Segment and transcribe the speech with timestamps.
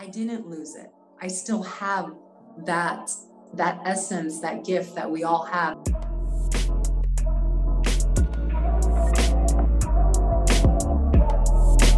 [0.00, 0.92] I didn't lose it.
[1.20, 2.14] I still have
[2.58, 3.10] that
[3.54, 5.76] that essence, that gift that we all have.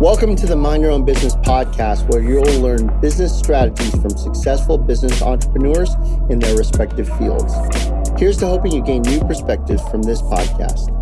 [0.00, 4.78] Welcome to the Mind Your Own Business podcast, where you'll learn business strategies from successful
[4.78, 5.92] business entrepreneurs
[6.30, 7.52] in their respective fields.
[8.18, 10.99] Here's to hoping you gain new perspectives from this podcast.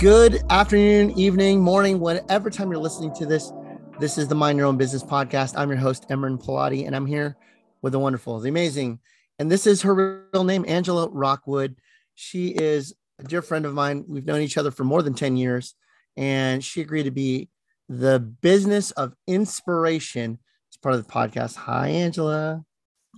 [0.00, 3.52] Good afternoon, evening, morning, whatever time you're listening to this.
[3.98, 5.52] This is the Mind Your Own Business podcast.
[5.58, 7.36] I'm your host, Emran Pilati, and I'm here
[7.82, 8.98] with the wonderful, the amazing,
[9.38, 11.76] and this is her real name, Angela Rockwood.
[12.14, 14.06] She is a dear friend of mine.
[14.08, 15.74] We've known each other for more than 10 years,
[16.16, 17.50] and she agreed to be
[17.90, 20.38] the business of inspiration
[20.72, 21.56] as part of the podcast.
[21.56, 22.64] Hi, Angela.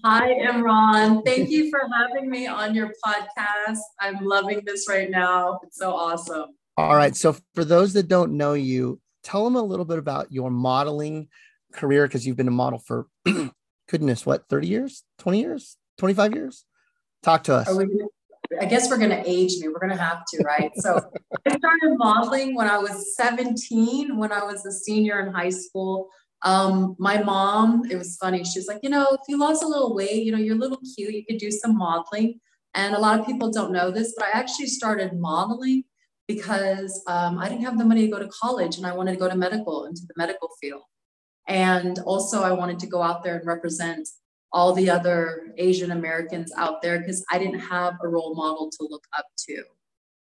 [0.04, 1.24] Hi, Emran.
[1.24, 3.78] Thank you for having me on your podcast.
[4.00, 5.60] I'm loving this right now.
[5.62, 6.46] It's so awesome.
[6.76, 7.14] All right.
[7.14, 11.28] So, for those that don't know you, tell them a little bit about your modeling
[11.72, 13.06] career because you've been a model for
[13.88, 16.64] goodness, what, 30 years, 20 years, 25 years?
[17.22, 17.68] Talk to us.
[18.60, 19.68] I guess we're going to age me.
[19.68, 20.70] We're going to have to, right?
[20.76, 20.96] So,
[21.46, 26.08] I started modeling when I was 17, when I was a senior in high school.
[26.44, 28.44] Um, my mom, it was funny.
[28.44, 30.80] She's like, you know, if you lost a little weight, you know, you're a little
[30.96, 32.40] cute, you could do some modeling.
[32.74, 35.84] And a lot of people don't know this, but I actually started modeling
[36.28, 39.18] because um, I didn't have the money to go to college and I wanted to
[39.18, 40.82] go to medical into the medical field.
[41.48, 44.08] And also, I wanted to go out there and represent
[44.52, 48.86] all the other Asian Americans out there because I didn't have a role model to
[48.88, 49.64] look up to.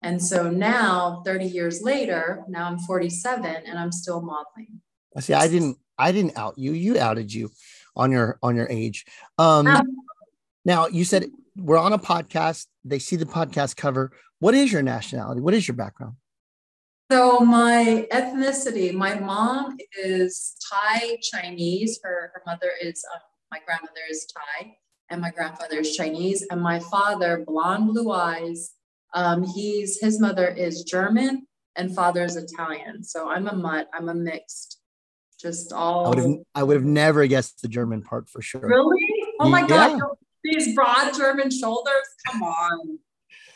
[0.03, 4.81] And so now, 30 years later, now I'm 47 and I'm still modeling.
[5.17, 6.73] I see, I didn't, I didn't out you.
[6.73, 7.51] You outed you
[7.97, 9.05] on your on your age.
[9.39, 9.67] Um,
[10.65, 11.27] now you said
[11.57, 12.67] we're on a podcast.
[12.89, 14.13] They see the podcast cover.
[14.39, 15.41] What is your nationality?
[15.41, 16.15] What is your background?
[17.11, 21.99] So my ethnicity, my mom is Thai Chinese.
[22.03, 24.75] Her her mother is um, my grandmother is Thai,
[25.09, 26.47] and my grandfather is Chinese.
[26.51, 28.73] And my father, blonde blue eyes.
[29.15, 31.47] Um, he's his mother is German
[31.79, 33.03] and father is Italian.
[33.03, 33.89] So I'm a mutt.
[33.95, 34.79] I'm a mixed.
[35.41, 36.07] Just all.
[36.07, 38.61] I would have I would have never guessed the German part for sure.
[38.61, 39.07] Really?
[39.41, 39.97] Oh my yeah.
[39.97, 40.01] god!
[40.45, 42.07] These broad German shoulders.
[42.27, 42.99] Come on.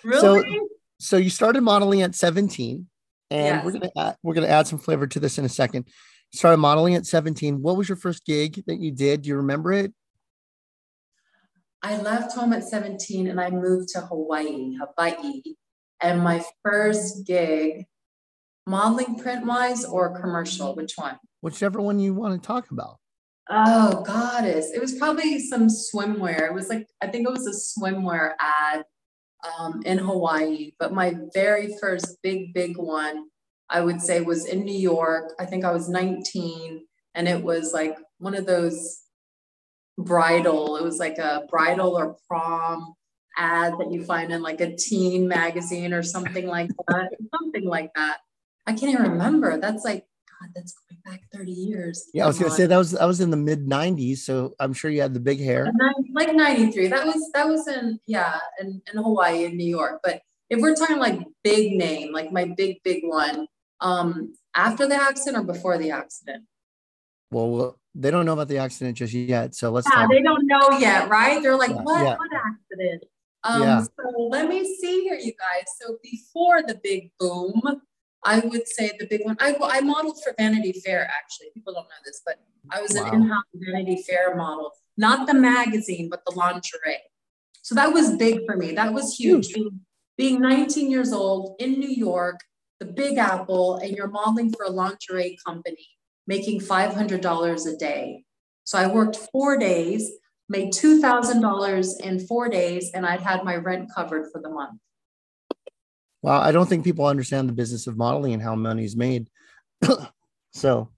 [0.04, 0.20] Really?
[0.20, 2.86] So, so you started modeling at 17,
[3.30, 3.64] and yes.
[3.64, 5.86] we're gonna add, we're gonna add some flavor to this in a second.
[6.32, 7.60] You started modeling at 17.
[7.60, 9.22] What was your first gig that you did?
[9.22, 9.92] Do you remember it?
[11.82, 15.42] I left home at 17 and I moved to Hawaii, Hawaii.
[16.00, 17.86] And my first gig,
[18.66, 21.18] modeling print wise or commercial, which one?
[21.40, 22.98] Whichever one you want to talk about.
[23.50, 24.70] Oh, goddess.
[24.72, 26.46] It was probably some swimwear.
[26.46, 28.84] It was like, I think it was a swimwear ad
[29.58, 33.26] um, in Hawaii, but my very first big, big one,
[33.68, 35.32] I would say, was in New York.
[35.40, 39.00] I think I was 19, and it was like one of those
[39.98, 42.94] bridal, it was like a bridal or prom
[43.36, 47.90] ad that you find in like a teen magazine or something like that, something like
[47.94, 48.18] that.
[48.66, 49.58] I can't even remember.
[49.58, 50.04] That's like
[50.42, 52.10] God, that's going back 30 years.
[52.12, 54.72] Yeah, I was gonna say that was I was in the mid 90s, so I'm
[54.72, 55.70] sure you had the big hair.
[56.14, 56.88] like 93.
[56.88, 60.00] That was that was in yeah, in, in Hawaii in New York.
[60.02, 63.46] But if we're talking like big name, like my big, big one,
[63.80, 66.44] um, after the accident or before the accident?
[67.30, 69.54] Well, they don't know about the accident just yet.
[69.54, 70.10] So let's Yeah, talk.
[70.10, 71.42] they don't know yet, right?
[71.42, 72.16] They're like, yeah, what, yeah.
[72.16, 73.04] what accident?
[73.44, 73.82] Um, yeah.
[73.82, 75.64] so let me see here, you guys.
[75.80, 77.60] So before the big boom,
[78.24, 79.36] I would say the big one.
[79.40, 81.48] I, I modeled for Vanity Fair, actually.
[81.54, 82.36] People don't know this, but
[82.70, 83.08] I was wow.
[83.08, 87.02] an in house Vanity Fair model, not the magazine, but the lingerie.
[87.62, 88.72] So that was big for me.
[88.72, 89.48] That was huge.
[89.48, 89.54] huge.
[89.54, 89.80] Being,
[90.16, 92.40] being 19 years old in New York,
[92.80, 95.88] the Big Apple, and you're modeling for a lingerie company,
[96.26, 98.24] making $500 a day.
[98.64, 100.10] So I worked four days,
[100.48, 104.80] made $2,000 in four days, and I'd had my rent covered for the month.
[106.22, 109.28] Well, I don't think people understand the business of modeling and how money is made.
[110.52, 110.88] so,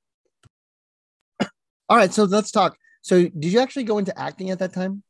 [1.88, 2.12] all right.
[2.12, 2.76] So let's talk.
[3.02, 5.02] So, did you actually go into acting at that time?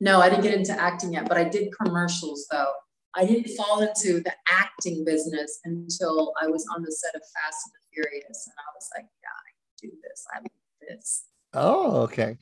[0.00, 2.72] No, I didn't get into acting yet, but I did commercials though.
[3.14, 7.58] I didn't fall into the acting business until I was on the set of Fast
[7.66, 8.46] and Furious.
[8.46, 9.50] And I was like, yeah, I
[9.80, 10.24] can do this.
[10.32, 10.52] I like
[10.88, 11.24] this.
[11.54, 12.36] Oh, okay.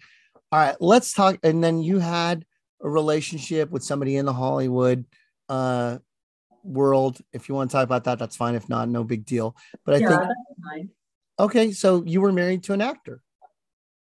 [0.53, 0.77] All right.
[0.81, 1.39] Let's talk.
[1.43, 2.45] And then you had
[2.83, 5.07] a relationship with somebody in the Hollywood
[5.49, 5.99] uh,
[6.67, 7.21] world.
[7.33, 8.55] If you want to talk about that, that's fine.
[8.55, 9.57] If not, no big deal.
[9.85, 10.29] But I yeah,
[10.73, 10.91] think
[11.39, 13.23] okay, so you were married to an actor.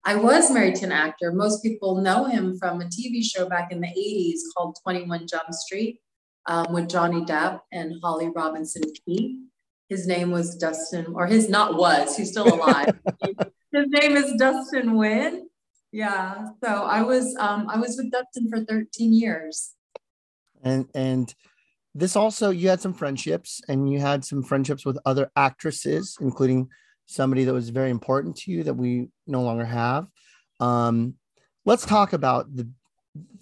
[0.06, 1.34] I was married to an actor.
[1.34, 5.52] Most people know him from a TV show back in the 80s called 21 Jump
[5.52, 6.00] Street
[6.46, 9.38] um, with Johnny Depp and Holly Robinson Peete.
[9.90, 12.98] his name was Dustin, or his not was, he's still alive.
[13.74, 15.42] his name is Dustin Nguyen.
[15.92, 16.50] Yeah.
[16.64, 19.74] So I was um, I was with Dustin for 13 years.
[20.64, 21.34] And and
[21.98, 26.70] this also you had some friendships and you had some friendships with other actresses, including
[27.08, 30.08] somebody that was very important to you that we no longer have.
[30.60, 31.16] Um,
[31.66, 32.70] let's talk about the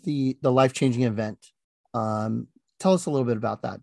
[0.04, 1.40] the the life changing event.
[1.94, 2.48] Um,
[2.80, 3.82] tell us a little bit about that.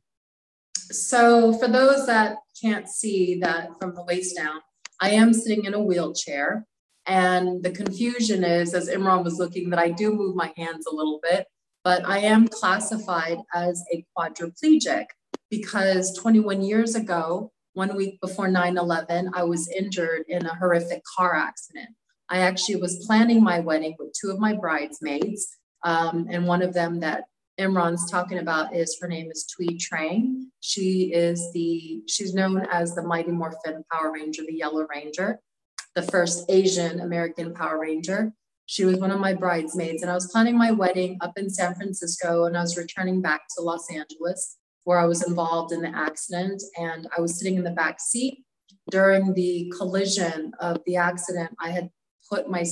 [0.75, 4.61] So, for those that can't see that from the waist down,
[5.01, 6.67] I am sitting in a wheelchair.
[7.05, 10.95] And the confusion is, as Imran was looking, that I do move my hands a
[10.95, 11.47] little bit,
[11.85, 15.07] but I am classified as a quadriplegic
[15.51, 21.03] because 21 years ago, one week before 9 11, I was injured in a horrific
[21.17, 21.89] car accident.
[22.29, 25.47] I actually was planning my wedding with two of my bridesmaids,
[25.85, 27.25] um, and one of them that
[27.61, 30.45] Imran's talking about is her name is Thuy Trang.
[30.61, 35.39] She is the, she's known as the Mighty Morphin Power Ranger, the Yellow Ranger,
[35.95, 38.33] the first Asian American Power Ranger.
[38.67, 41.75] She was one of my bridesmaids, and I was planning my wedding up in San
[41.75, 45.95] Francisco, and I was returning back to Los Angeles, where I was involved in the
[45.95, 48.45] accident, and I was sitting in the back seat.
[48.91, 51.91] During the collision of the accident, I had
[52.29, 52.65] put my,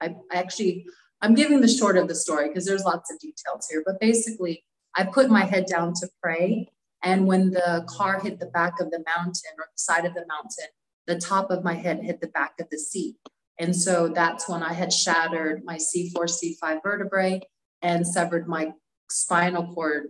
[0.00, 0.86] I actually
[1.22, 4.64] I'm giving the short of the story because there's lots of details here, but basically,
[4.94, 6.68] I put my head down to pray.
[7.02, 10.26] And when the car hit the back of the mountain or the side of the
[10.26, 10.68] mountain,
[11.06, 13.16] the top of my head hit the back of the seat.
[13.60, 17.42] And so that's when I had shattered my C4, C5 vertebrae
[17.82, 18.72] and severed my
[19.10, 20.08] spinal cord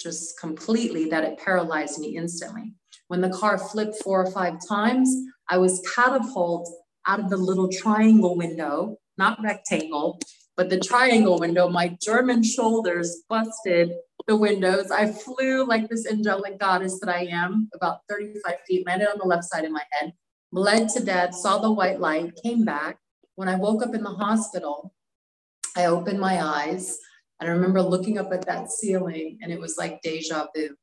[0.00, 2.74] just completely, that it paralyzed me instantly.
[3.06, 5.14] When the car flipped four or five times,
[5.48, 6.74] I was catapulted
[7.06, 10.18] out of the little triangle window, not rectangle,
[10.56, 13.92] but the triangle window, my German shoulders busted
[14.26, 14.90] the windows.
[14.90, 19.26] I flew like this angelic goddess that I am, about 35 feet, landed on the
[19.26, 20.12] left side of my head,
[20.52, 22.98] bled to death, saw the white light, came back.
[23.36, 24.92] When I woke up in the hospital,
[25.76, 26.98] I opened my eyes
[27.38, 30.76] and I remember looking up at that ceiling and it was like deja vu.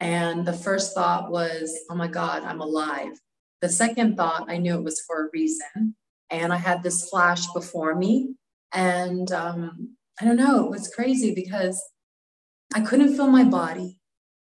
[0.00, 3.18] And the first thought was, oh my God, I'm alive.
[3.62, 5.94] The second thought, I knew it was for a reason.
[6.28, 8.34] And I had this flash before me
[8.74, 11.82] and um, I don't know, it was crazy because
[12.74, 13.98] I couldn't feel my body.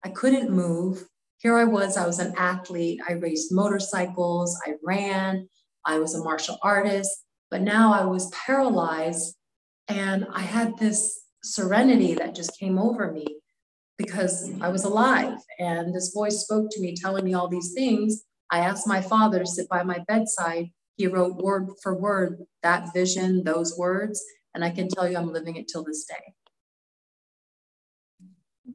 [0.04, 1.08] I couldn't move.
[1.40, 3.00] Here I was, I was an athlete.
[3.08, 5.48] I raced motorcycles, I ran,
[5.86, 7.12] I was a martial artist,
[7.52, 9.36] but now I was paralyzed
[9.88, 13.26] and I had this serenity that just came over me
[13.98, 15.38] because I was alive.
[15.60, 18.24] And this voice spoke to me, telling me all these things.
[18.52, 22.92] I asked my father to sit by my bedside he wrote word for word that
[22.92, 24.24] vision, those words,
[24.56, 26.34] and I can tell you I'm living it till this day.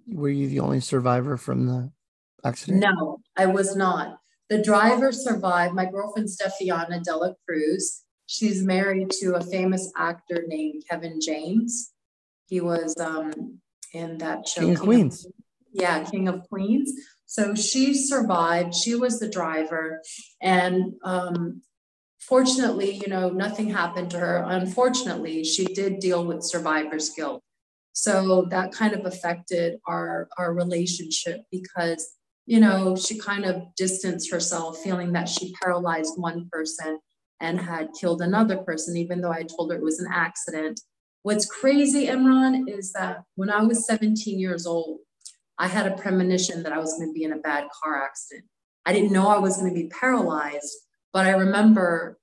[0.06, 1.90] Were you the only survivor from the
[2.44, 2.80] accident?
[2.80, 4.18] No, I was not.
[4.48, 5.74] The driver survived.
[5.74, 11.92] My girlfriend, Steffiana Dela Cruz, she's married to a famous actor named Kevin James.
[12.46, 13.60] He was um,
[13.94, 14.60] in that show.
[14.60, 15.24] King of Queens.
[15.24, 15.32] Of,
[15.72, 16.92] yeah, King of Queens.
[17.26, 18.74] So she survived.
[18.74, 20.02] She was the driver.
[20.42, 21.62] And um,
[22.22, 24.44] Fortunately, you know, nothing happened to her.
[24.46, 27.42] Unfortunately, she did deal with survivor's guilt.
[27.94, 32.14] So that kind of affected our, our relationship because,
[32.46, 36.98] you know, she kind of distanced herself, feeling that she paralyzed one person
[37.40, 40.80] and had killed another person, even though I told her it was an accident.
[41.22, 44.98] What's crazy, Imran, is that when I was 17 years old,
[45.58, 48.46] I had a premonition that I was going to be in a bad car accident.
[48.84, 50.74] I didn't know I was going to be paralyzed,
[51.12, 52.18] but I remember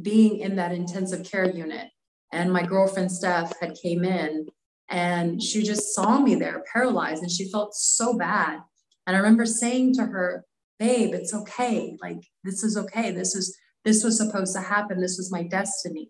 [0.00, 1.88] being in that intensive care unit
[2.32, 4.48] and my girlfriend Steph had came in
[4.90, 8.60] and she just saw me there paralyzed and she felt so bad.
[9.06, 10.44] And I remember saying to her,
[10.78, 11.96] babe, it's okay.
[12.00, 13.10] Like, this is okay.
[13.10, 15.00] This is, this was supposed to happen.
[15.00, 16.08] This was my destiny.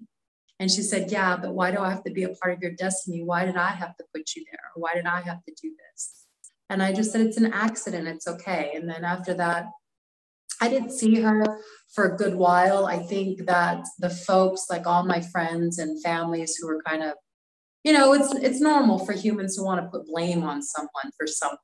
[0.60, 2.72] And she said, yeah, but why do I have to be a part of your
[2.72, 3.22] destiny?
[3.24, 4.70] Why did I have to put you there?
[4.76, 6.26] Why did I have to do this?
[6.70, 8.08] And I just said, it's an accident.
[8.08, 8.72] It's okay.
[8.74, 9.66] And then after that,
[10.60, 11.44] I didn't see her
[11.94, 12.86] for a good while.
[12.86, 17.14] I think that the folks, like all my friends and families who were kind of,
[17.82, 21.26] you know, it's it's normal for humans to want to put blame on someone for
[21.26, 21.58] something.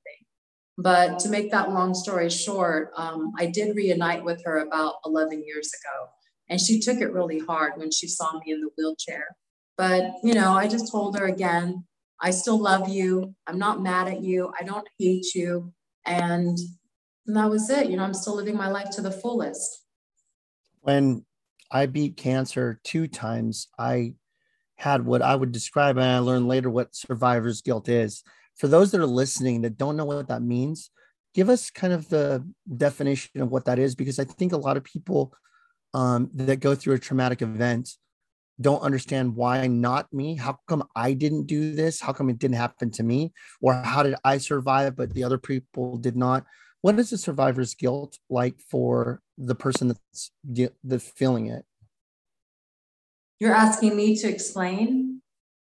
[0.79, 5.45] But to make that long story short, um, I did reunite with her about 11
[5.47, 6.09] years ago.
[6.49, 9.37] And she took it really hard when she saw me in the wheelchair.
[9.77, 11.85] But, you know, I just told her again,
[12.21, 13.35] I still love you.
[13.47, 14.53] I'm not mad at you.
[14.59, 15.73] I don't hate you.
[16.07, 16.59] And
[17.27, 17.89] and that was it.
[17.89, 19.85] You know, I'm still living my life to the fullest.
[20.81, 21.25] When
[21.71, 24.15] I beat cancer two times, I
[24.77, 28.25] had what I would describe, and I learned later what survivor's guilt is.
[28.61, 30.91] For those that are listening that don't know what that means,
[31.33, 34.77] give us kind of the definition of what that is because I think a lot
[34.77, 35.33] of people
[35.95, 37.89] um, that go through a traumatic event
[38.61, 42.57] don't understand why not me how come i didn't do this how come it didn't
[42.57, 46.45] happen to me or how did i survive but the other people did not.
[46.83, 51.65] What is the survivor's guilt like for the person that's the feeling it?
[53.39, 55.23] You're asking me to explain?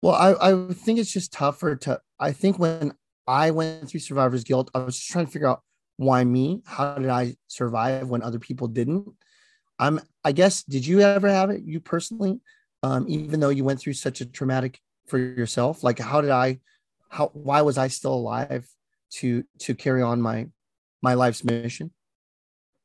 [0.02, 2.92] Well I, I think it's just tougher to i think when
[3.26, 5.62] i went through survivor's guilt i was just trying to figure out
[5.96, 6.62] why me?
[6.66, 9.08] How did i survive when other people didn't?
[9.78, 12.40] I'm i guess did you ever have it you personally
[12.82, 15.82] um, even though you went through such a traumatic for yourself?
[15.82, 16.60] Like how did i
[17.08, 18.66] how why was i still alive
[19.12, 20.48] to to carry on my
[21.02, 21.90] my life's mission?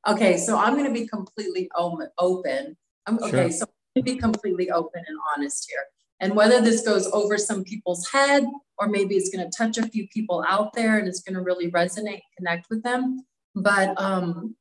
[0.07, 2.75] Okay so i'm going to be completely open.
[3.07, 3.51] I'm, okay sure.
[3.51, 5.83] so i'm going to be completely open and honest here
[6.21, 8.45] and whether this goes over some people's head
[8.77, 11.41] or maybe it's going to touch a few people out there and it's going to
[11.41, 13.25] really resonate connect with them
[13.55, 14.55] but um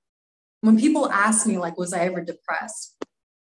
[0.63, 2.97] when people ask me like was i ever depressed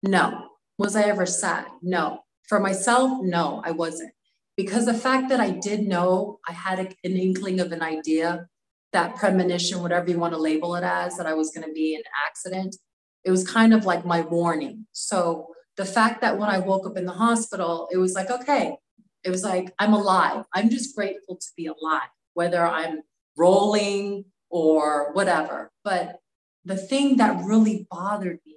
[0.03, 1.67] no was I ever sad?
[1.83, 2.21] No.
[2.49, 4.13] For myself, no, I wasn't.
[4.57, 8.47] Because the fact that I did know, I had an inkling of an idea,
[8.93, 11.95] that premonition, whatever you want to label it as, that I was going to be
[11.95, 12.77] in an accident,
[13.25, 14.87] it was kind of like my warning.
[14.93, 18.77] So the fact that when I woke up in the hospital, it was like, okay,
[19.25, 20.45] it was like, I'm alive.
[20.55, 23.03] I'm just grateful to be alive, whether I'm
[23.37, 25.73] rolling or whatever.
[25.83, 26.21] But
[26.65, 28.55] the thing that really bothered me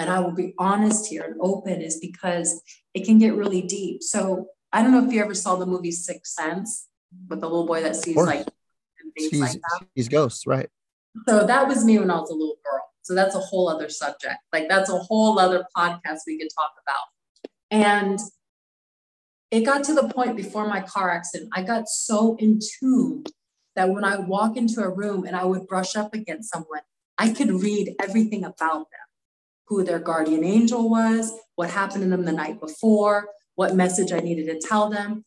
[0.00, 2.62] and I will be honest here and open is because
[2.94, 4.02] it can get really deep.
[4.02, 6.88] So I don't know if you ever saw the movie Sixth Sense
[7.28, 8.46] with the little boy that sees like
[9.14, 9.86] things like that.
[9.94, 10.70] He's ghosts, right?
[11.28, 12.56] So that was me when I was a little.
[13.02, 14.38] So that's a whole other subject.
[14.52, 17.04] Like that's a whole other podcast we could talk about.
[17.70, 18.18] And
[19.50, 23.24] it got to the point before my car accident, I got so in tune
[23.76, 26.80] that when I walk into a room and I would brush up against someone,
[27.18, 29.00] I could read everything about them
[29.66, 34.18] who their guardian angel was, what happened to them the night before, what message I
[34.18, 35.24] needed to tell them.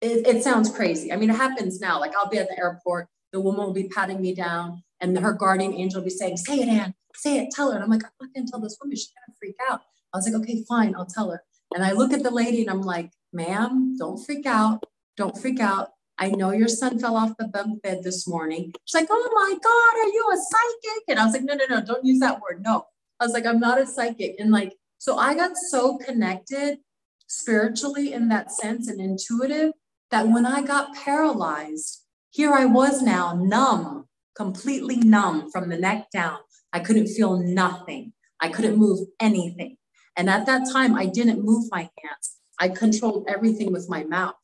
[0.00, 1.12] It, it sounds crazy.
[1.12, 2.00] I mean, it happens now.
[2.00, 5.32] Like I'll be at the airport, the woman will be patting me down, and her
[5.32, 7.76] guardian angel will be saying, Say it, Ann, say it, tell her.
[7.76, 9.82] And I'm like, I'm not gonna tell this woman, she's gonna freak out.
[10.12, 11.42] I was like, okay, fine, I'll tell her.
[11.74, 14.84] And I look at the lady and I'm like, ma'am, don't freak out.
[15.16, 15.90] Don't freak out.
[16.18, 18.72] I know your son fell off the bunk bed this morning.
[18.84, 21.04] She's like, oh my God, are you a psychic?
[21.08, 22.62] And I was like, no, no, no, don't use that word.
[22.62, 22.86] No,
[23.20, 24.36] I was like, I'm not a psychic.
[24.38, 26.78] And like, so I got so connected
[27.26, 29.72] spiritually in that sense and intuitive
[30.10, 34.06] that when I got paralyzed, here I was now numb,
[34.36, 36.38] completely numb from the neck down.
[36.72, 38.12] I couldn't feel nothing.
[38.40, 39.76] I couldn't move anything.
[40.16, 42.38] And at that time, I didn't move my hands.
[42.60, 44.36] I controlled everything with my mouth.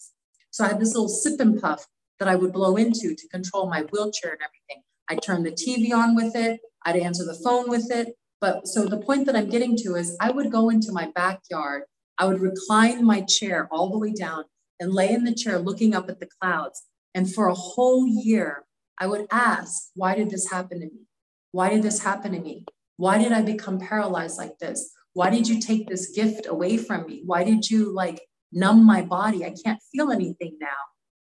[0.51, 1.87] So I had this little sip and puff
[2.19, 4.83] that I would blow into to control my wheelchair and everything.
[5.09, 6.61] I'd turn the TV on with it.
[6.85, 8.17] I'd answer the phone with it.
[8.41, 11.85] But so the point that I'm getting to is I would go into my backyard,
[12.19, 14.45] I would recline my chair all the way down
[14.81, 16.83] and lay in the chair looking up at the clouds.
[17.17, 18.65] And for a whole year,
[19.01, 21.09] I would ask, why did this happen to me?
[21.51, 22.65] Why did this happen to me?
[22.99, 24.93] Why did I become paralyzed like this?
[25.15, 27.23] Why did you take this gift away from me?
[27.27, 28.21] Why did you like
[28.53, 29.45] numb my body?
[29.45, 30.85] I can't feel anything now.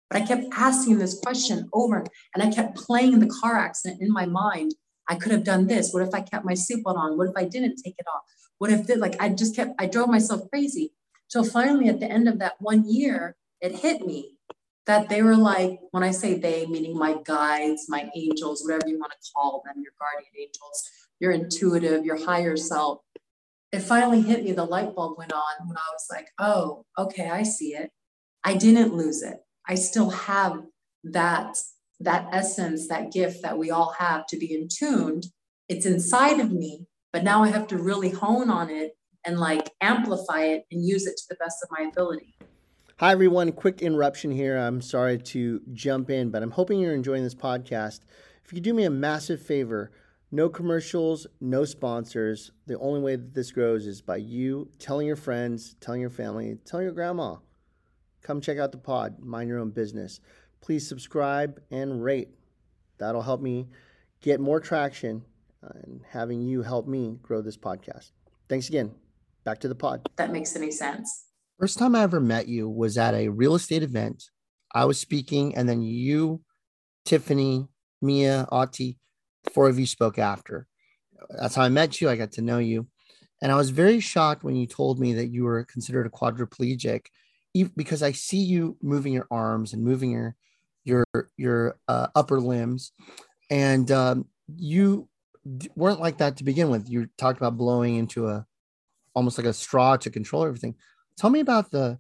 [0.10, 4.12] But I kept asking this question over and I kept playing the car accident in
[4.12, 4.74] my mind
[5.08, 5.92] I could have done this.
[5.92, 7.18] What if I kept my seatbelt on?
[7.18, 8.22] What if I didn't take it off?
[8.58, 10.94] What if this, like I just kept, I drove myself crazy.
[11.28, 14.35] So finally, at the end of that one year, it hit me
[14.86, 19.00] that they were like, when I say they, meaning my guides, my angels, whatever you
[19.00, 20.90] want to call them, your guardian angels,
[21.20, 23.00] your intuitive, your higher self.
[23.72, 27.30] It finally hit me, the light bulb went on when I was like, oh, okay,
[27.30, 27.92] I see it.
[28.44, 29.38] I didn't lose it.
[29.68, 30.64] I still have
[31.04, 31.58] that
[32.02, 35.28] that essence, that gift that we all have to be in tuned,
[35.70, 39.70] it's inside of me, but now I have to really hone on it and like
[39.82, 42.36] amplify it and use it to the best of my ability.
[42.98, 43.52] Hi, everyone.
[43.52, 44.58] Quick interruption here.
[44.58, 48.02] I'm sorry to jump in, but I'm hoping you're enjoying this podcast.
[48.46, 49.92] If you do me a massive favor,
[50.32, 52.52] no commercials, no sponsors.
[52.68, 56.58] The only way that this grows is by you telling your friends, telling your family,
[56.66, 57.38] telling your grandma.
[58.22, 60.22] Come check out the pod, mind your own business
[60.66, 62.30] please subscribe and rate.
[62.98, 63.68] That'll help me
[64.22, 65.24] get more traction
[65.64, 68.12] uh, and having you help me grow this podcast.
[68.50, 68.96] Thanks again.
[69.44, 70.10] Back to the pod.
[70.16, 71.26] That makes any sense.
[71.60, 74.26] First time I ever met you was at a real estate event.
[74.74, 76.42] I was speaking, and then you,
[77.06, 77.68] Tiffany,
[78.02, 78.98] Mia, Ati,
[79.54, 80.68] four of you spoke after.
[81.30, 82.10] That's how I met you.
[82.10, 82.88] I got to know you.
[83.42, 87.06] And I was very shocked when you told me that you were considered a quadriplegic
[87.76, 90.36] because I see you moving your arms and moving your
[90.84, 91.06] your
[91.38, 92.92] your uh, upper limbs
[93.50, 95.08] and um, you
[95.76, 96.90] weren't like that to begin with.
[96.90, 98.46] You talked about blowing into a
[99.14, 100.76] almost like a straw to control everything.
[101.18, 102.00] Tell me about the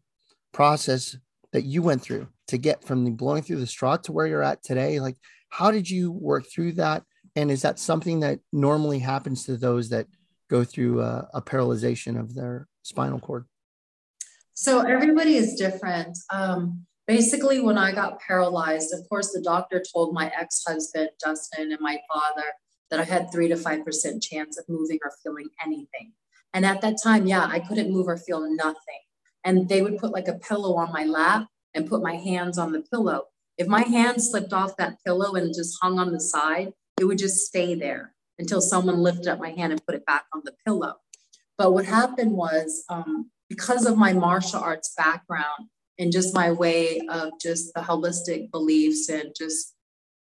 [0.51, 1.17] process
[1.53, 4.43] that you went through to get from the blowing through the straw to where you're
[4.43, 4.99] at today.
[4.99, 5.15] Like,
[5.49, 7.03] how did you work through that?
[7.35, 10.07] And is that something that normally happens to those that
[10.49, 13.45] go through a, a paralyzation of their spinal cord?
[14.53, 16.17] So everybody is different.
[16.31, 21.81] Um, basically, when I got paralyzed, of course, the doctor told my ex-husband Dustin and
[21.81, 22.47] my father
[22.89, 26.13] that I had three to five percent chance of moving or feeling anything.
[26.53, 29.04] And at that time, yeah, I couldn't move or feel nothing.
[29.45, 32.71] And they would put like a pillow on my lap and put my hands on
[32.71, 33.25] the pillow.
[33.57, 37.17] If my hand slipped off that pillow and just hung on the side, it would
[37.17, 40.53] just stay there until someone lifted up my hand and put it back on the
[40.65, 40.95] pillow.
[41.57, 47.01] But what happened was um, because of my martial arts background and just my way
[47.09, 49.73] of just the holistic beliefs and just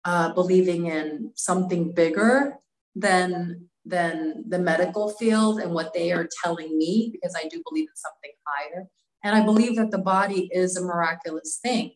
[0.05, 2.57] uh, believing in something bigger
[2.95, 7.83] than than the medical field and what they are telling me because I do believe
[7.83, 8.85] in something higher.
[9.23, 11.91] And I believe that the body is a miraculous thing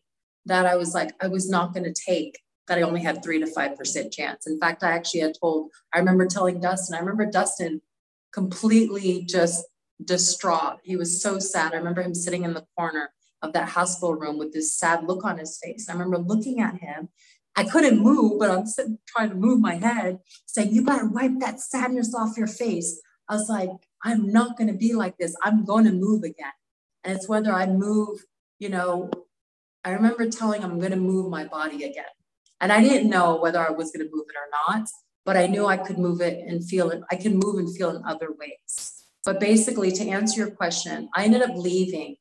[0.46, 3.40] that I was like, I was not going to take that I only had three
[3.40, 4.48] to 5% chance.
[4.48, 7.82] In fact, I actually had told, I remember telling Dustin, I remember Dustin
[8.34, 9.66] completely just
[10.04, 10.80] distraught.
[10.84, 11.74] He was so sad.
[11.74, 15.24] I remember him sitting in the corner of that hospital room with this sad look
[15.24, 15.88] on his face.
[15.90, 17.10] I remember looking at him.
[17.56, 21.40] I couldn't move, but I'm sitting trying to move my head, saying, You gotta wipe
[21.40, 23.02] that sadness off your face.
[23.30, 23.72] I was like,
[24.04, 25.36] I'm not gonna be like this.
[25.44, 26.52] I'm gonna move again.
[27.08, 28.26] And it's whether I move,
[28.60, 29.10] you know,
[29.86, 32.04] I remember telling him I'm gonna move my body again.
[32.60, 34.90] And I didn't know whether I was gonna move it or not,
[35.24, 37.02] but I knew I could move it and feel it.
[37.10, 39.06] I can move and feel in other ways.
[39.24, 42.18] But basically, to answer your question, I ended up leaving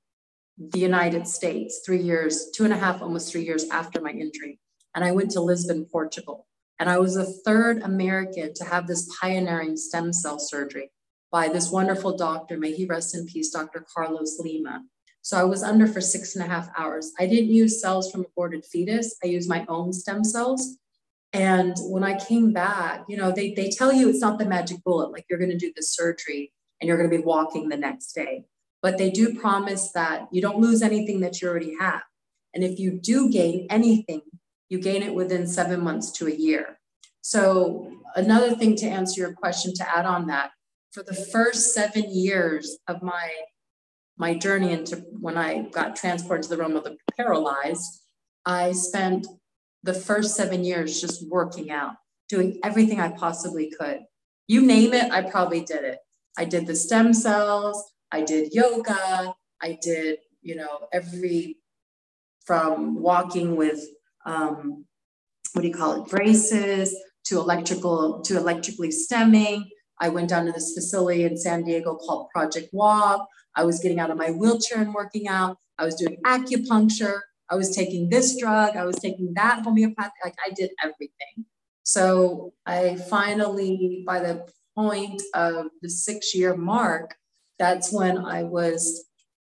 [0.57, 4.61] the United States three years, two and a half, almost three years after my injury.
[4.95, 6.47] And I went to Lisbon, Portugal.
[6.79, 10.93] And I was the third American to have this pioneering stem cell surgery
[11.31, 13.85] by this wonderful doctor, may he rest in peace, Dr.
[13.95, 14.83] Carlos Lima.
[15.23, 17.13] So I was under for six and a half hours.
[17.19, 19.17] I didn't use cells from aborted fetus.
[19.25, 20.79] I used my own stem cells.
[21.33, 24.83] And when I came back, you know, they, they tell you it's not the magic
[24.85, 27.77] bullet, like you're going to do the surgery and you're going to be walking the
[27.77, 28.45] next day.
[28.83, 32.03] But they do promise that you don't lose anything that you already have.
[32.55, 34.23] And if you do gain anything,
[34.69, 36.79] you gain it within seven months to a year.
[37.21, 40.53] So, another thing to answer your question to add on that,
[40.97, 43.31] for the first seven years of my
[44.17, 48.01] my journey into when I got transported to the realm of the paralyzed,
[48.47, 49.27] I spent
[49.83, 51.97] the first seven years just working out,
[52.31, 54.01] doing everything I possibly could.
[54.49, 55.99] You name it, I probably did it.
[56.39, 61.59] I did the stem cells, I did yoga, I did, you know, every
[62.47, 63.85] from walking with
[64.25, 64.87] um,
[65.53, 69.69] what do you call it, braces to electrical to electrically stemming.
[70.01, 73.27] I went down to this facility in San Diego called Project Walk.
[73.55, 75.57] I was getting out of my wheelchair and working out.
[75.79, 77.21] I was doing acupuncture.
[77.51, 78.77] I was taking this drug.
[78.77, 80.13] I was taking that homeopathic.
[80.25, 81.47] Like I did everything.
[81.85, 87.15] So I finally, by the point of the six year mark,
[87.59, 89.07] that's when I was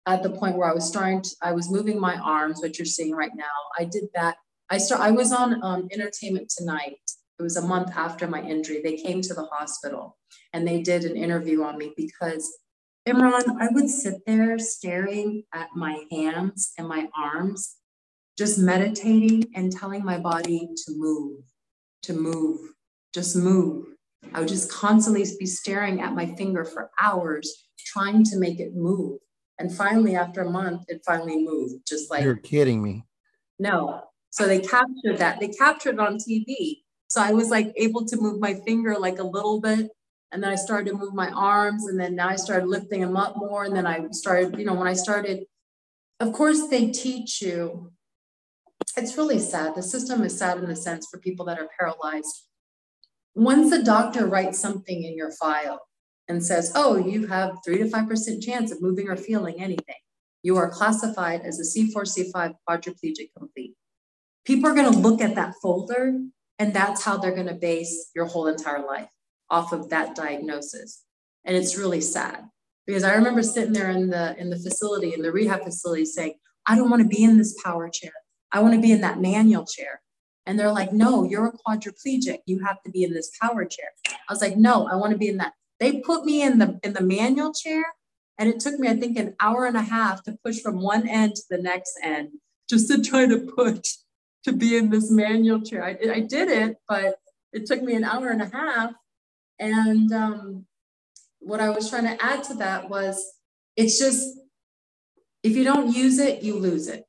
[0.05, 2.85] at the point where I was starting to, I was moving my arms, what you're
[2.85, 3.45] seeing right now.
[3.79, 4.35] I did that.
[4.69, 6.99] I start, I was on um, Entertainment Tonight.
[7.39, 8.81] It was a month after my injury.
[8.83, 10.17] They came to the hospital
[10.55, 12.57] and they did an interview on me because
[13.05, 17.75] Imran, I would sit there staring at my hands and my arms,
[18.37, 21.43] just meditating and telling my body to move,
[22.03, 22.71] to move,
[23.13, 23.85] just move.
[24.33, 28.73] I would just constantly be staring at my finger for hours, trying to make it
[28.75, 29.19] move.
[29.59, 33.03] And finally, after a month, it finally moved, just like you're kidding me.
[33.59, 34.03] No.
[34.29, 35.41] So they captured that.
[35.41, 36.83] They captured it on TV.
[37.07, 39.91] So I was like able to move my finger like a little bit.
[40.35, 41.87] And then I started to move my arms.
[41.87, 43.63] And then now I started lifting them up more.
[43.63, 45.45] And then I started, you know, when I started,
[46.19, 47.91] of course, they teach you.
[48.95, 49.73] It's really sad.
[49.75, 52.45] The system is sad in the sense for people that are paralyzed
[53.35, 55.81] once the doctor writes something in your file
[56.27, 59.95] and says, oh, you have three to 5% chance of moving or feeling anything,
[60.41, 63.75] you are classified as a C4, C5 quadriplegic complete.
[64.45, 66.17] People are going to look at that folder
[66.57, 69.09] and that's how they're going to base your whole entire life
[69.49, 71.03] off of that diagnosis.
[71.43, 72.45] And it's really sad
[72.87, 76.33] because I remember sitting there in the in the facility in the rehab facility saying,
[76.65, 78.13] I don't want to be in this power chair.
[78.51, 80.01] I want to be in that manual chair.
[80.47, 82.39] And they're like, no, you're a quadriplegic.
[82.45, 83.89] You have to be in this power chair.
[84.07, 85.53] I was like, no, I want to be in that.
[85.79, 87.83] They put me in the in the manual chair.
[88.37, 91.07] And it took me, I think, an hour and a half to push from one
[91.07, 92.29] end to the next end
[92.69, 93.93] just to try to push
[94.43, 95.83] to be in this manual chair.
[95.83, 97.15] I, I did it, but
[97.53, 98.91] it took me an hour and a half.
[99.59, 100.65] And um,
[101.39, 103.23] what I was trying to add to that was
[103.75, 104.39] it's just,
[105.43, 107.05] if you don't use it, you lose it.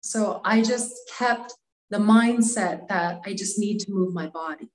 [0.00, 1.54] So I just kept
[1.90, 4.70] the mindset that I just need to move my body.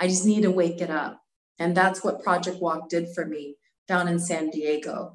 [0.00, 1.20] I just need to wake it up.
[1.58, 3.56] And that's what Project Walk did for me
[3.88, 5.14] down in San Diego.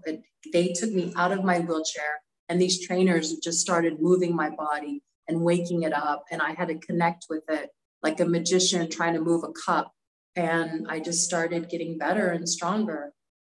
[0.52, 5.04] They took me out of my wheelchair, and these trainers just started moving my body
[5.28, 6.26] and waking it up.
[6.32, 7.70] And I had to connect with it
[8.02, 9.94] like a magician trying to move a cup.
[10.36, 13.14] And I just started getting better and stronger.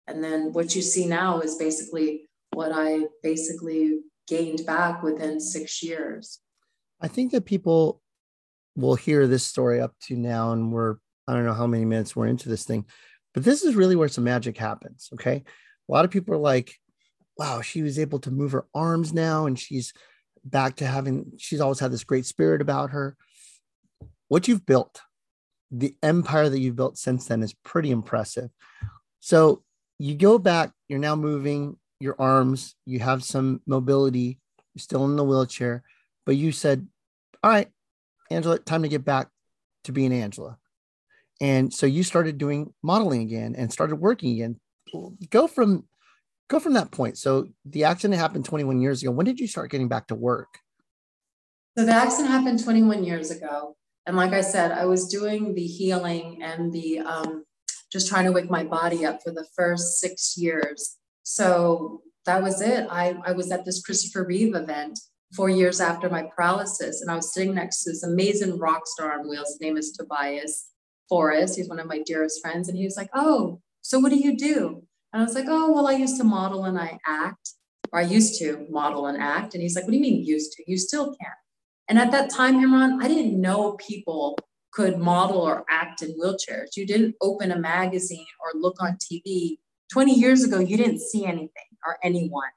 [0.06, 5.82] And then what you see now is basically what I basically gained back within six
[5.82, 6.40] years.
[7.00, 8.00] I think that people
[8.76, 10.96] will hear this story up to now, and we're,
[11.28, 12.86] I don't know how many minutes we're into this thing,
[13.34, 15.08] but this is really where some magic happens.
[15.14, 15.44] Okay.
[15.88, 16.74] A lot of people are like,
[17.36, 19.92] wow, she was able to move her arms now, and she's
[20.44, 23.16] back to having, she's always had this great spirit about her.
[24.28, 25.00] What you've built,
[25.76, 28.48] the empire that you've built since then is pretty impressive.
[29.20, 29.62] So
[29.98, 34.38] you go back, you're now moving your arms, you have some mobility,
[34.74, 35.82] you're still in the wheelchair,
[36.26, 36.86] but you said,
[37.42, 37.68] All right,
[38.30, 39.28] Angela, time to get back
[39.84, 40.58] to being Angela.
[41.40, 44.60] And so you started doing modeling again and started working again.
[45.30, 45.84] Go from
[46.48, 47.18] go from that point.
[47.18, 49.10] So the accident happened 21 years ago.
[49.10, 50.58] When did you start getting back to work?
[51.76, 53.76] So the accident happened 21 years ago.
[54.06, 57.44] And like I said, I was doing the healing and the um,
[57.90, 60.96] just trying to wake my body up for the first six years.
[61.22, 62.86] So that was it.
[62.90, 64.98] I, I was at this Christopher Reeve event
[65.32, 69.18] four years after my paralysis, and I was sitting next to this amazing rock star
[69.18, 69.48] on wheels.
[69.48, 70.68] His name is Tobias
[71.08, 71.56] Forrest.
[71.56, 72.68] He's one of my dearest friends.
[72.68, 74.82] And he was like, Oh, so what do you do?
[75.12, 77.50] And I was like, Oh, well, I used to model and I act,
[77.92, 79.54] or I used to model and act.
[79.54, 80.64] And he's like, What do you mean used to?
[80.66, 81.32] You still can.
[81.88, 84.38] And at that time, Imran, I didn't know people
[84.72, 86.76] could model or act in wheelchairs.
[86.76, 89.58] You didn't open a magazine or look on TV.
[89.92, 91.50] 20 years ago, you didn't see anything
[91.86, 92.50] or anyone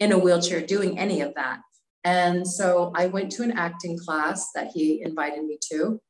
[0.00, 1.60] in a wheelchair doing any of that.
[2.04, 6.00] And so I went to an acting class that he invited me to.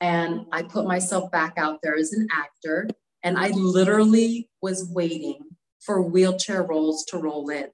[0.00, 2.88] And I put myself back out there as an actor.
[3.22, 5.40] And I literally was waiting
[5.80, 7.68] for wheelchair roles to roll in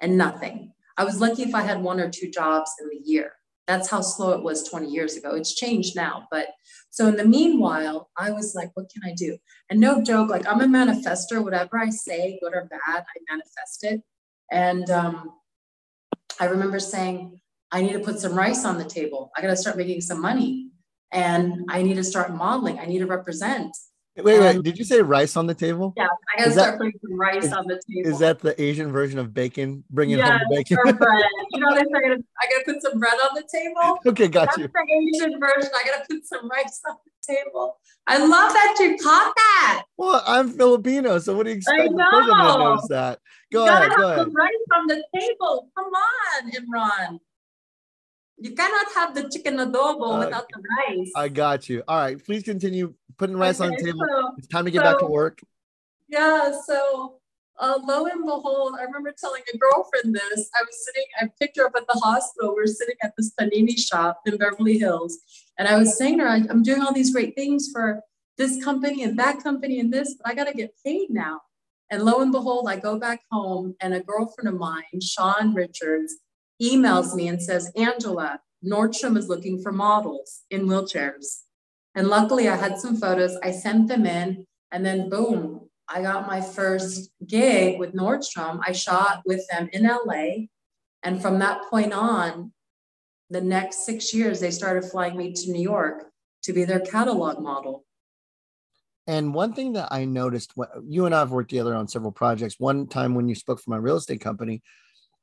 [0.00, 0.72] and nothing.
[0.96, 3.32] I was lucky if I had one or two jobs in the year.
[3.66, 5.34] That's how slow it was 20 years ago.
[5.34, 6.26] It's changed now.
[6.30, 6.48] But
[6.90, 9.38] so in the meanwhile, I was like, what can I do?
[9.70, 11.42] And no joke, like I'm a manifester.
[11.42, 14.02] Whatever I say, good or bad, I manifest it.
[14.50, 15.30] And um,
[16.40, 19.30] I remember saying, I need to put some rice on the table.
[19.36, 20.70] I got to start making some money.
[21.12, 22.78] And I need to start modeling.
[22.78, 23.76] I need to represent.
[24.16, 25.94] Wait, wait, um, did you say rice on the table?
[25.96, 28.10] Yeah, I gotta is start that, putting some rice is, on the table.
[28.10, 29.84] Is that the Asian version of bacon?
[29.88, 30.76] Bringing yeah, home the bacon.
[30.82, 30.96] bread.
[31.50, 33.98] You know, they I gotta, I gotta put some bread on the table.
[34.04, 34.68] Okay, got That's you.
[34.68, 35.70] the Asian version.
[35.74, 37.78] I gotta put some rice on the table.
[38.06, 39.84] I love that you caught that.
[39.96, 41.80] Well, I'm Filipino, so what do you expect?
[41.80, 42.74] I know.
[42.74, 43.18] Knows that.
[43.50, 43.88] Go you ahead.
[43.88, 44.26] Gotta go have ahead.
[44.26, 45.68] some rice on the table.
[45.74, 47.18] Come on, Imran.
[48.42, 51.12] You cannot have the chicken adobo uh, without the rice.
[51.14, 51.84] I got you.
[51.86, 54.00] All right, please continue putting rice okay, on the table.
[54.00, 55.40] So, it's time to get so, back to work.
[56.08, 56.52] Yeah.
[56.66, 57.20] So
[57.58, 60.50] uh, lo and behold, I remember telling a girlfriend this.
[60.58, 62.56] I was sitting, I picked her up at the hospital.
[62.56, 65.18] We were sitting at this panini shop in Beverly Hills.
[65.58, 68.00] And I was saying to her, I'm doing all these great things for
[68.38, 71.40] this company and that company and this, but I got to get paid now.
[71.90, 76.16] And lo and behold, I go back home and a girlfriend of mine, Sean Richards,
[76.62, 81.42] emails me and says, Angela, Nordstrom is looking for models in wheelchairs.
[81.94, 83.36] And luckily, I had some photos.
[83.42, 88.60] I sent them in, and then boom, I got my first gig with Nordstrom.
[88.66, 90.46] I shot with them in LA.
[91.02, 92.52] And from that point on,
[93.28, 96.04] the next six years, they started flying me to New York
[96.44, 97.84] to be their catalog model.
[99.06, 100.52] And one thing that I noticed,
[100.86, 102.60] you and I have worked together on several projects.
[102.60, 104.62] One time when you spoke for my real estate company,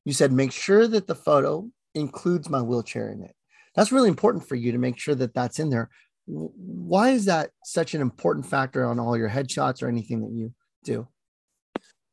[0.10, 3.36] you said, make sure that the photo includes my wheelchair in it.
[3.76, 5.92] That's really important for you to make sure that that's in there.
[6.26, 10.52] Why is that such an important factor on all your headshots or anything that you
[10.84, 11.08] do?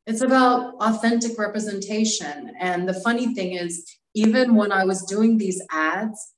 [0.06, 2.52] It's about authentic representation.
[2.60, 3.82] And the funny thing is,
[4.14, 6.34] even when I was doing these ads,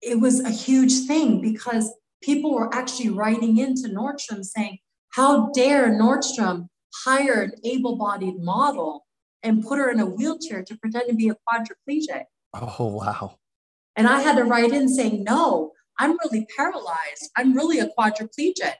[0.00, 4.78] it was a huge thing because people were actually writing into Nordstrom saying,
[5.10, 6.68] How dare Nordstrom
[7.04, 9.04] hire an able bodied model
[9.42, 12.24] and put her in a wheelchair to pretend to be a quadriplegic.
[12.54, 13.38] Oh, wow.
[13.96, 17.30] And I had to write in saying, no, I'm really paralyzed.
[17.36, 18.74] I'm really a quadriplegic.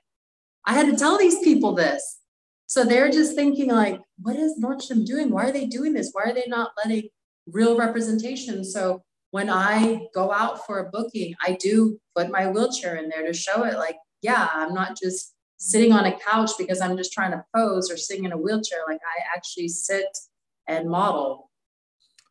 [0.65, 2.19] I had to tell these people this.
[2.67, 5.31] So they're just thinking, like, what is Nordstrom doing?
[5.31, 6.11] Why are they doing this?
[6.13, 7.09] Why are they not letting
[7.47, 8.65] real representation?
[8.65, 13.27] So when I go out for a booking, I do put my wheelchair in there
[13.27, 17.13] to show it, like, yeah, I'm not just sitting on a couch because I'm just
[17.13, 18.81] trying to pose or sitting in a wheelchair.
[18.87, 20.07] Like I actually sit
[20.69, 21.51] and model.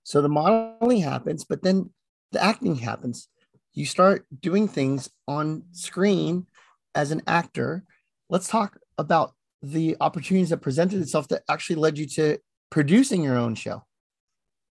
[0.03, 1.89] So the modeling happens, but then
[2.31, 3.27] the acting happens.
[3.73, 6.47] You start doing things on screen
[6.95, 7.83] as an actor.
[8.29, 12.37] Let's talk about the opportunities that presented itself that actually led you to
[12.69, 13.83] producing your own show.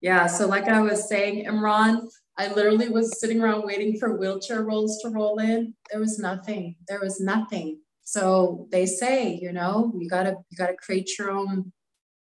[0.01, 0.27] Yeah.
[0.27, 5.01] So, like I was saying, Imran, I literally was sitting around waiting for wheelchair roles
[5.03, 5.75] to roll in.
[5.90, 6.77] There was nothing.
[6.88, 7.81] There was nothing.
[8.03, 11.73] So they say, you know, you gotta you gotta create your own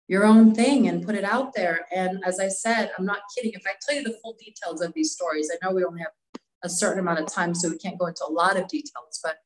[0.07, 1.85] your own thing and put it out there.
[1.93, 3.53] And as I said, I'm not kidding.
[3.53, 6.41] If I tell you the full details of these stories, I know we only have
[6.63, 9.19] a certain amount of time, so we can't go into a lot of details.
[9.23, 9.37] But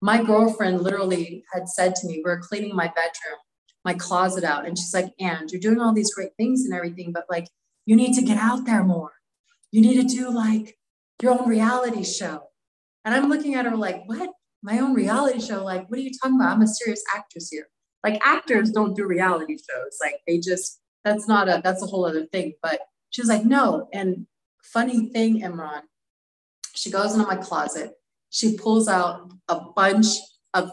[0.00, 3.38] my girlfriend literally had said to me, we are cleaning my bedroom,
[3.84, 7.12] my closet out, and she's like, "And you're doing all these great things and everything,
[7.12, 7.48] but like,
[7.86, 9.12] you need to get out there more.
[9.70, 10.78] You need to do like
[11.22, 12.48] your own reality show."
[13.04, 14.30] And I'm looking at her like, "What?
[14.62, 15.62] My own reality show?
[15.64, 16.52] Like, what are you talking about?
[16.52, 17.68] I'm a serious actress here."
[18.04, 19.98] Like actors don't do reality shows.
[20.00, 22.54] Like they just, that's not a, that's a whole other thing.
[22.62, 22.80] But
[23.10, 23.88] she was like, no.
[23.92, 24.26] And
[24.62, 25.82] funny thing, Imran,
[26.74, 27.92] she goes into my closet.
[28.30, 30.06] She pulls out a bunch
[30.54, 30.70] of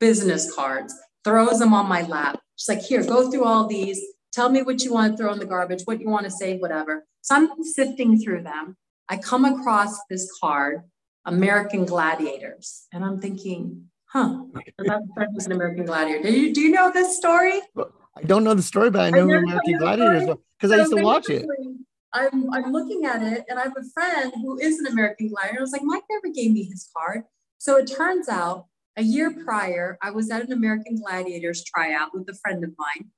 [0.00, 2.40] business cards, throws them on my lap.
[2.56, 4.00] She's like, here, go through all these.
[4.32, 6.58] Tell me what you want to throw in the garbage, what you want to say,
[6.58, 7.04] whatever.
[7.20, 8.76] So I'm sifting through them.
[9.08, 10.82] I come across this card,
[11.26, 12.86] American Gladiators.
[12.92, 14.44] And I'm thinking, Huh.
[14.78, 16.22] That was an American Gladiator.
[16.24, 17.62] Do you do you know this story?
[18.14, 21.02] I don't know the story, but I know American Gladiators because uh, I used to
[21.02, 21.46] watch it.
[22.12, 25.58] I'm I'm looking at it and I have a friend who is an American Gladiator.
[25.58, 27.22] I was like, Mike never gave me his card.
[27.56, 28.66] So it turns out
[28.98, 33.10] a year prior, I was at an American Gladiators tryout with a friend of mine.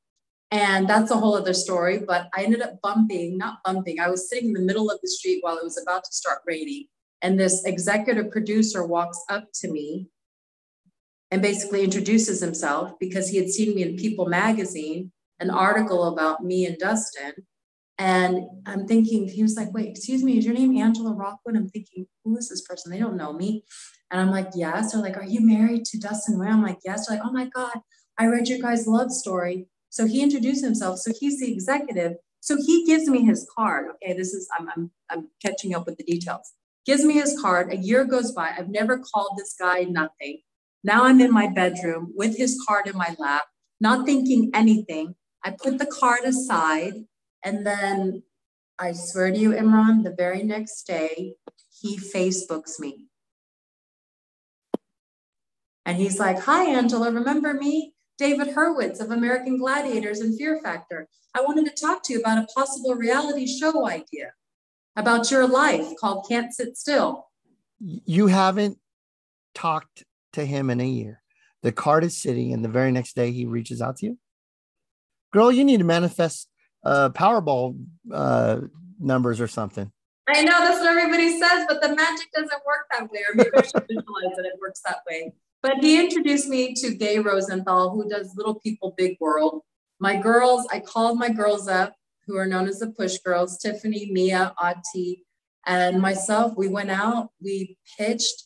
[0.53, 1.99] And that's a whole other story.
[2.07, 5.09] But I ended up bumping, not bumping, I was sitting in the middle of the
[5.09, 6.85] street while it was about to start raining.
[7.21, 10.11] And this executive producer walks up to me
[11.35, 16.45] and basically introduces himself because he had seen me in People magazine, an article about
[16.45, 17.33] me and Dustin.
[17.99, 21.57] And I'm thinking, he was like, wait, excuse me, is your name Angela Rockwood?
[21.57, 22.93] I'm thinking, who is this person?
[22.93, 23.65] They don't know me.
[24.13, 24.93] And I'm like, yes.
[24.93, 26.53] They're like, are you married to Dustin Nguyen?
[26.53, 27.09] I'm like, yes.
[27.09, 27.81] They're like, oh my God,
[28.17, 29.67] I read your guys' love story.
[29.91, 31.01] So he introduced himself.
[31.01, 32.13] So he's the executive.
[32.39, 33.87] So he gives me his card.
[33.97, 36.53] Okay, this is, I'm, I'm, I'm catching up with the details.
[36.87, 37.73] Gives me his card.
[37.73, 38.53] A year goes by.
[38.57, 40.43] I've never called this guy nothing.
[40.85, 43.45] Now I'm in my bedroom with his card in my lap,
[43.81, 45.15] not thinking anything.
[45.43, 46.93] I put the card aside
[47.43, 48.23] and then
[48.79, 51.35] I swear to you, Imran, the very next day,
[51.81, 53.07] he Facebooks me.
[55.87, 57.95] And he's like, Hi, Angela, remember me?
[58.19, 61.09] David Hurwitz of American Gladiators and Fear Factor.
[61.35, 64.33] I wanted to talk to you about a possible reality show idea
[64.97, 67.27] about your life called Can't Sit Still.
[67.81, 68.79] You haven't
[69.55, 71.23] talked to him in a year.
[71.63, 74.19] The card is sitting, and the very next day he reaches out to you.
[75.33, 76.49] Girl, you need to manifest
[76.85, 77.79] uh, Powerball
[78.13, 78.61] uh,
[79.01, 79.91] numbers or something.
[80.29, 83.21] I know that's what everybody says, but the magic doesn't work that way.
[83.29, 85.33] Or maybe I should visualize that it works that way.
[85.63, 89.63] But he introduced me to Gay Rosenthal, who does Little People, Big World.
[89.99, 91.95] My girls, I called my girls up,
[92.27, 95.25] who are known as the Push Girls, Tiffany, Mia, Ati,
[95.67, 96.55] and myself.
[96.57, 98.45] We went out, we pitched,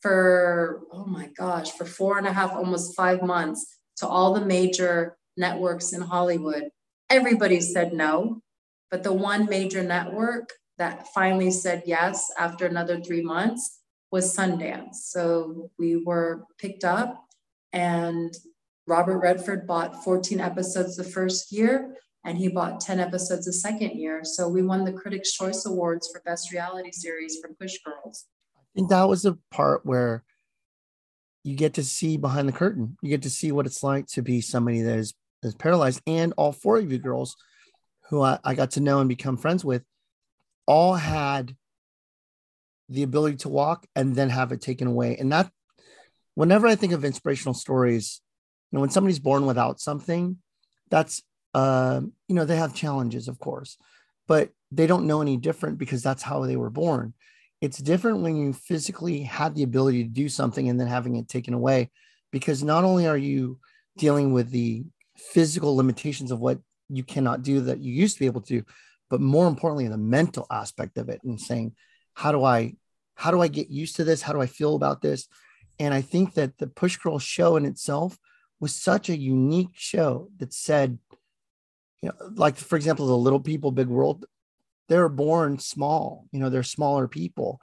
[0.00, 4.44] for, oh my gosh, for four and a half, almost five months to all the
[4.44, 6.64] major networks in Hollywood.
[7.10, 8.42] Everybody said no,
[8.90, 13.80] but the one major network that finally said yes after another three months
[14.10, 14.94] was Sundance.
[14.94, 17.24] So we were picked up,
[17.72, 18.32] and
[18.86, 23.98] Robert Redford bought 14 episodes the first year, and he bought 10 episodes the second
[23.98, 24.22] year.
[24.24, 28.26] So we won the Critics' Choice Awards for Best Reality Series for Push Girls
[28.78, 30.22] think that was the part where
[31.42, 32.96] you get to see behind the curtain.
[33.02, 36.00] You get to see what it's like to be somebody that is, is paralyzed.
[36.06, 37.34] And all four of you girls
[38.08, 39.82] who I, I got to know and become friends with
[40.66, 41.56] all had
[42.88, 45.16] the ability to walk and then have it taken away.
[45.16, 45.50] And that,
[46.36, 48.20] whenever I think of inspirational stories,
[48.70, 50.36] you know, when somebody's born without something,
[50.88, 53.76] that's, uh, you know, they have challenges, of course,
[54.28, 57.14] but they don't know any different because that's how they were born
[57.60, 61.28] it's different when you physically have the ability to do something and then having it
[61.28, 61.90] taken away
[62.30, 63.58] because not only are you
[63.96, 64.84] dealing with the
[65.16, 68.64] physical limitations of what you cannot do that you used to be able to do
[69.10, 71.74] but more importantly the mental aspect of it and saying
[72.14, 72.72] how do i
[73.14, 74.22] how do i get used to this?
[74.22, 75.28] How do i feel about this?
[75.78, 78.16] And i think that the push girl show in itself
[78.60, 80.98] was such a unique show that said
[82.02, 84.24] you know like for example the little people big world
[84.88, 87.60] they're born small you know they're smaller people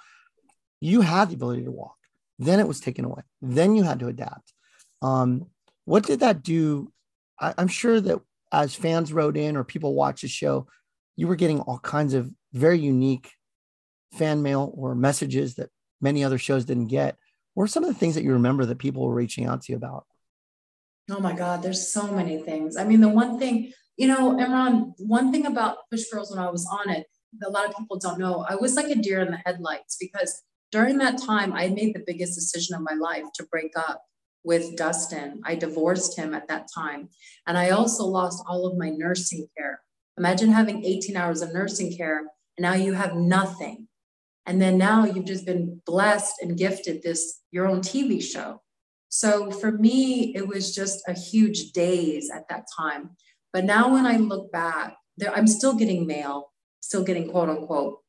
[0.82, 1.96] you had the ability to walk
[2.40, 3.22] then it was taken away.
[3.42, 4.54] Then you had to adapt.
[5.02, 5.48] Um,
[5.86, 6.92] what did that do?
[7.40, 8.20] I, I'm sure that
[8.52, 10.68] as fans wrote in or people watched the show,
[11.16, 13.32] you were getting all kinds of very unique
[14.14, 15.70] fan mail or messages that
[16.02, 17.18] many other shows didn't get.
[17.54, 19.72] What are some of the things that you remember that people were reaching out to
[19.72, 20.06] you about?
[21.10, 22.76] Oh my God, there's so many things.
[22.76, 26.50] I mean, the one thing, you know, Imran, one thing about Push Girls when I
[26.50, 27.06] was on it,
[27.43, 30.41] a lot of people don't know, I was like a deer in the headlights because
[30.71, 34.04] during that time, I made the biggest decision of my life to break up
[34.43, 35.41] with Dustin.
[35.43, 37.10] I divorced him at that time.
[37.48, 39.82] And I also lost all of my nursing care.
[40.17, 42.28] Imagine having 18 hours of nursing care, and
[42.60, 43.88] now you have nothing.
[44.45, 48.62] And then now you've just been blessed and gifted this your own TV show.
[49.10, 53.12] So for me, it was just a huge daze at that time.
[53.52, 56.52] But now when I look back, there I'm still getting mail,
[56.86, 58.00] still getting quote unquote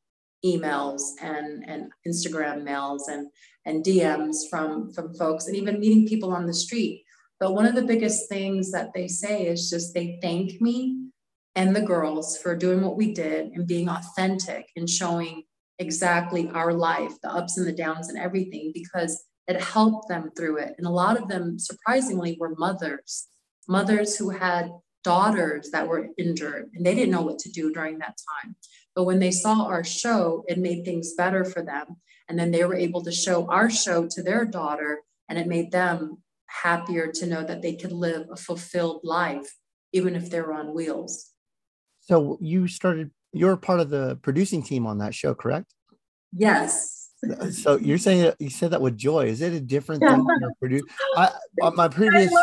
[0.45, 3.27] emails and, and Instagram mails and,
[3.65, 7.03] and DMs from, from folks and even meeting people on the street.
[7.39, 11.09] But one of the biggest things that they say is just they thank me
[11.55, 15.43] and the girls for doing what we did and being authentic and showing
[15.79, 20.57] exactly our life, the ups and the downs and everything, because it helped them through
[20.57, 20.75] it.
[20.77, 23.27] And a lot of them, surprisingly, were mothers,
[23.67, 24.69] mothers who had
[25.07, 28.57] daughters that were injured and they didn't know what to do during that time.
[28.93, 31.85] But when they saw our show, it made things better for them.
[32.27, 35.71] And then they were able to show our show to their daughter, and it made
[35.71, 39.49] them happier to know that they could live a fulfilled life,
[39.93, 41.31] even if they were on wheels.
[42.01, 45.73] So you started you're part of the producing team on that show, correct?
[46.33, 47.11] Yes.
[47.51, 49.27] so you're saying you said that with joy.
[49.27, 50.15] Is it a different yeah.
[50.15, 50.83] thing than produce?
[51.15, 51.31] I,
[51.75, 52.33] my previous.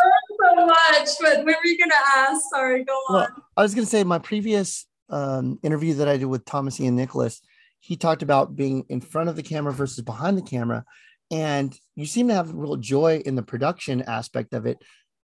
[0.69, 2.41] I so much, but what were you going to ask?
[2.49, 3.27] Sorry, go on.
[3.57, 6.95] I was going to say my previous um, interview that I did with Thomas Ian
[6.95, 7.41] Nicholas,
[7.79, 10.83] he talked about being in front of the camera versus behind the camera,
[11.31, 14.77] and you seem to have real joy in the production aspect of it.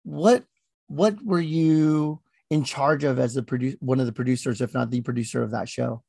[0.04, 0.44] What
[0.88, 4.92] what were you in charge of as the produce one of the producers, if not
[4.92, 6.04] the producer of that show?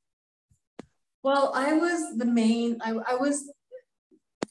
[1.22, 3.50] Well, I was the main, I, I was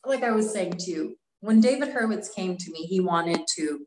[0.04, 3.86] like I was saying to you, when David Hurwitz came to me, he wanted to,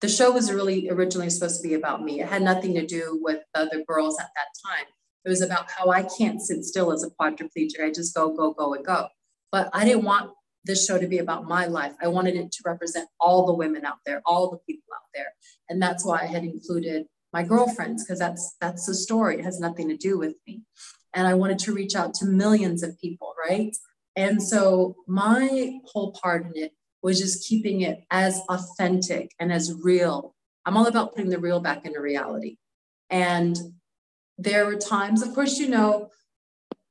[0.00, 2.20] the show was really originally supposed to be about me.
[2.20, 4.86] It had nothing to do with the other girls at that time.
[5.24, 7.80] It was about how I can't sit still as a quadriplegic.
[7.82, 9.08] I just go, go, go, and go.
[9.50, 10.30] But I didn't want
[10.64, 11.92] this show to be about my life.
[12.02, 15.32] I wanted it to represent all the women out there, all the people out there.
[15.68, 17.06] And that's why I had included
[17.36, 20.62] my girlfriends because that's that's the story it has nothing to do with me
[21.12, 23.76] and i wanted to reach out to millions of people right
[24.16, 29.72] and so my whole part in it was just keeping it as authentic and as
[29.82, 32.56] real i'm all about putting the real back into reality
[33.10, 33.56] and
[34.38, 36.10] there were times of course you know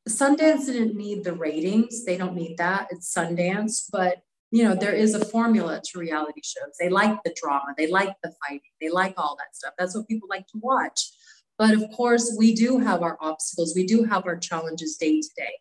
[0.08, 4.22] sundance didn't need the ratings they don't need that it's sundance but
[4.56, 6.78] you know, there is a formula to reality shows.
[6.80, 9.74] They like the drama, they like the fighting, they like all that stuff.
[9.78, 11.12] That's what people like to watch.
[11.58, 15.30] But of course, we do have our obstacles, we do have our challenges day to
[15.36, 15.54] day.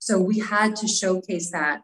[0.00, 1.80] So we had to showcase that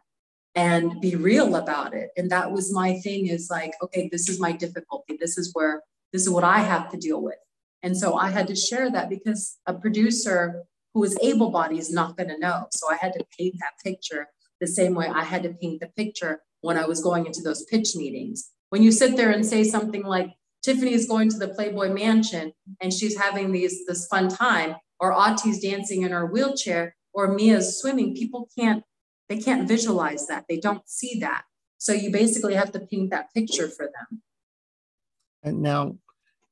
[0.55, 2.09] and be real about it.
[2.17, 5.17] And that was my thing is like, okay, this is my difficulty.
[5.19, 5.81] This is where,
[6.11, 7.37] this is what I have to deal with.
[7.83, 11.93] And so I had to share that because a producer who is able bodied is
[11.93, 12.65] not going to know.
[12.71, 14.27] So I had to paint that picture
[14.59, 17.63] the same way I had to paint the picture when I was going into those
[17.65, 18.49] pitch meetings.
[18.69, 20.31] When you sit there and say something like,
[20.61, 25.13] Tiffany is going to the Playboy Mansion and she's having these this fun time, or
[25.13, 28.83] Auti's dancing in her wheelchair, or Mia's swimming, people can't
[29.29, 30.45] they can't visualize that.
[30.49, 31.43] They don't see that.
[31.77, 34.21] So you basically have to paint that picture for them.
[35.43, 35.97] And now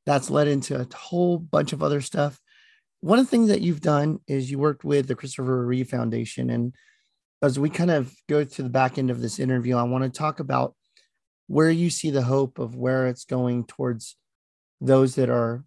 [0.06, 2.40] that's led into a whole bunch of other stuff.
[3.02, 6.50] One of the things that you've done is you worked with the Christopher Reeve Foundation
[6.50, 6.74] and
[7.42, 10.10] as we kind of go to the back end of this interview, I want to
[10.10, 10.76] talk about
[11.48, 14.16] where you see the hope of where it's going towards
[14.82, 15.64] those that are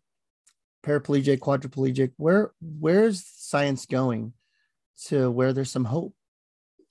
[0.85, 2.13] paraplegic, quadriplegic.
[2.17, 4.33] Where where's science going
[5.07, 6.15] to where there's some hope?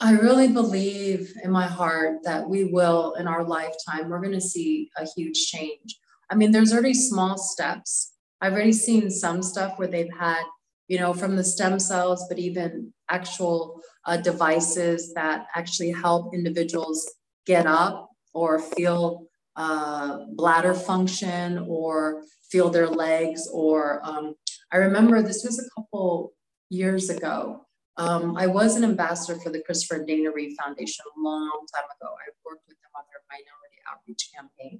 [0.01, 4.39] I really believe in my heart that we will, in our lifetime, we're going to
[4.41, 5.99] see a huge change.
[6.29, 8.13] I mean, there's already small steps.
[8.39, 10.43] I've already seen some stuff where they've had,
[10.87, 17.11] you know, from the stem cells, but even actual uh, devices that actually help individuals
[17.45, 19.27] get up or feel
[19.57, 23.49] uh, bladder function or feel their legs.
[23.51, 24.35] Or um,
[24.71, 26.31] I remember this was a couple
[26.69, 27.65] years ago.
[27.99, 31.83] Um, I was an ambassador for the Christopher and Dana Reeve Foundation a long time
[31.83, 32.07] ago.
[32.13, 34.79] I worked with them on their minority outreach campaign.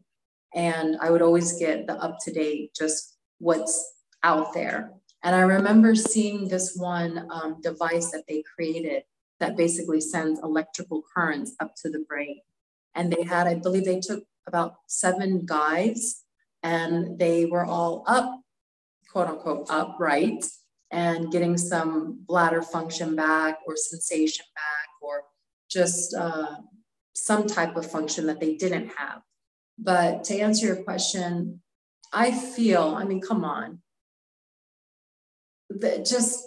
[0.56, 3.94] And I would always get the up to date, just what's
[4.24, 4.94] out there.
[5.22, 9.04] And I remember seeing this one um, device that they created
[9.42, 12.40] that basically sends electrical currents up to the brain.
[12.96, 16.24] And they had, I believe they took about seven guys
[16.64, 18.40] and they were all up,
[19.12, 20.46] quote unquote, upright
[20.92, 25.24] and getting some bladder function back or sensation back or
[25.70, 26.56] just uh,
[27.14, 29.22] some type of function that they didn't have.
[29.78, 31.62] But to answer your question,
[32.12, 33.82] I feel, I mean, come on,
[35.70, 36.44] that just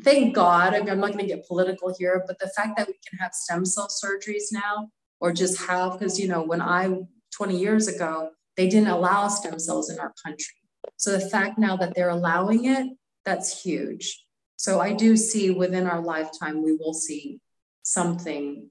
[0.00, 0.74] thank God.
[0.74, 3.18] I mean, I'm not going to get political here, but the fact that we can
[3.18, 4.88] have stem cell surgeries now,
[5.20, 6.94] or just have, because, you know, when I,
[7.34, 10.56] 20 years ago, they didn't allow stem cells in our country.
[10.96, 12.86] So the fact now that they're allowing it,
[13.24, 14.24] that's huge.
[14.56, 17.40] So I do see within our lifetime, we will see
[17.82, 18.68] something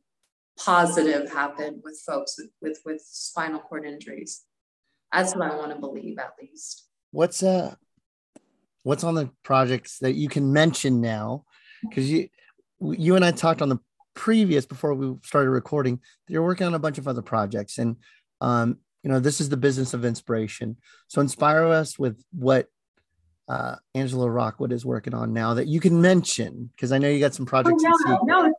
[0.57, 4.43] positive happen with folks with, with, with spinal cord injuries.
[5.11, 6.87] That's what I want to believe at least.
[7.11, 7.75] What's uh
[8.83, 11.43] what's on the projects that you can mention now?
[11.81, 12.29] Because you
[12.79, 13.79] you and I talked on the
[14.13, 17.95] previous before we started recording you're working on a bunch of other projects and
[18.41, 20.75] um you know this is the business of inspiration
[21.07, 22.67] so inspire us with what
[23.51, 27.19] uh, Angela Rockwood is working on now that you can mention because I know you
[27.19, 27.83] got some projects.
[27.85, 28.53] Oh, no, no,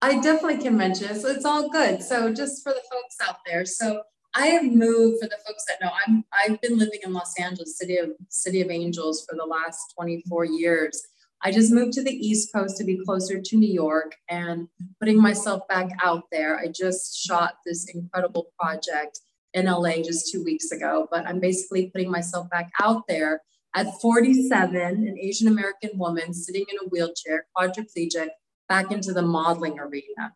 [0.00, 1.20] I definitely can mention it.
[1.20, 2.02] So it's all good.
[2.02, 4.00] So just for the folks out there, so
[4.34, 7.76] I have moved for the folks that know I'm I've been living in Los Angeles,
[7.76, 11.02] city of city of angels for the last 24 years.
[11.42, 14.68] I just moved to the East Coast to be closer to New York and
[15.00, 16.58] putting myself back out there.
[16.58, 19.20] I just shot this incredible project
[19.52, 23.42] in LA just two weeks ago, but I'm basically putting myself back out there
[23.74, 28.28] at 47, an Asian American woman sitting in a wheelchair, quadriplegic,
[28.68, 30.32] back into the modeling arena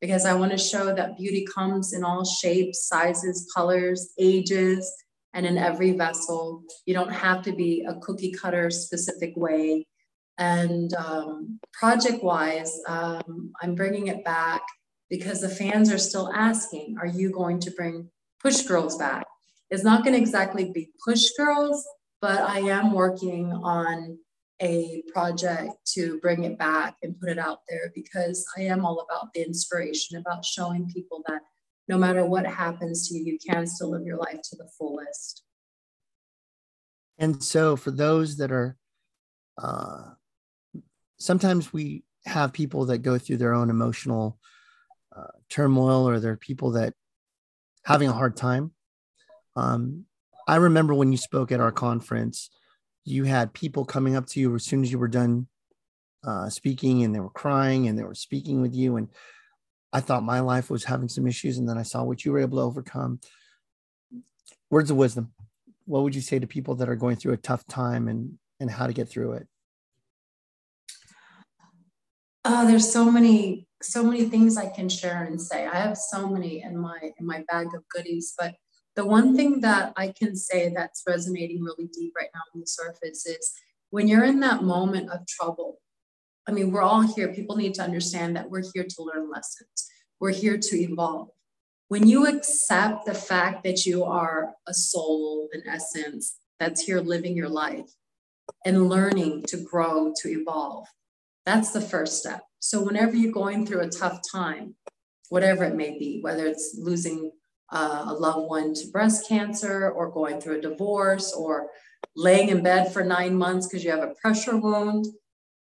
[0.00, 4.90] because I want to show that beauty comes in all shapes, sizes, colors, ages,
[5.34, 6.62] and in every vessel.
[6.86, 9.86] You don't have to be a cookie cutter specific way.
[10.38, 14.62] And um, project wise, um, I'm bringing it back
[15.10, 18.08] because the fans are still asking, are you going to bring
[18.40, 19.26] Push Girls back?
[19.68, 21.86] It's not going to exactly be Push Girls,
[22.20, 24.18] but I am working on
[24.60, 29.06] a project to bring it back and put it out there because I am all
[29.08, 31.40] about the inspiration, about showing people that
[31.88, 35.42] no matter what happens to you, you can still live your life to the fullest.
[37.18, 38.76] And so, for those that are,
[39.60, 40.12] uh,
[41.18, 44.38] sometimes we have people that go through their own emotional
[45.14, 46.94] uh, turmoil, or they're people that
[47.84, 48.72] having a hard time.
[49.56, 50.06] Um,
[50.50, 52.50] I remember when you spoke at our conference,
[53.04, 55.46] you had people coming up to you as soon as you were done
[56.26, 58.96] uh, speaking and they were crying and they were speaking with you.
[58.96, 59.10] And
[59.92, 61.56] I thought my life was having some issues.
[61.56, 63.20] And then I saw what you were able to overcome.
[64.70, 65.30] Words of wisdom.
[65.84, 68.68] What would you say to people that are going through a tough time and, and
[68.68, 69.46] how to get through it?
[72.44, 75.68] Oh, there's so many, so many things I can share and say.
[75.68, 78.56] I have so many in my in my bag of goodies, but
[79.00, 82.66] the one thing that I can say that's resonating really deep right now on the
[82.66, 83.50] surface is
[83.88, 85.78] when you're in that moment of trouble,
[86.46, 87.32] I mean, we're all here.
[87.32, 89.88] People need to understand that we're here to learn lessons,
[90.20, 91.30] we're here to evolve.
[91.88, 97.34] When you accept the fact that you are a soul, in essence, that's here living
[97.34, 97.90] your life
[98.66, 100.86] and learning to grow, to evolve,
[101.46, 102.42] that's the first step.
[102.58, 104.74] So, whenever you're going through a tough time,
[105.30, 107.32] whatever it may be, whether it's losing
[107.72, 111.68] uh, a loved one to breast cancer or going through a divorce or
[112.16, 115.06] laying in bed for nine months because you have a pressure wound,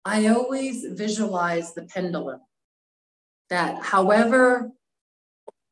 [0.05, 2.40] I always visualize the pendulum.
[3.51, 4.70] That however